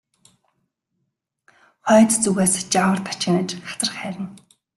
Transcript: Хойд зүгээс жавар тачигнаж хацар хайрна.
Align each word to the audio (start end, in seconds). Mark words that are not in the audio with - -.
Хойд 1.87 2.11
зүгээс 2.23 2.53
жавар 2.73 2.99
тачигнаж 3.05 3.49
хацар 3.67 3.89
хайрна. 3.97 4.27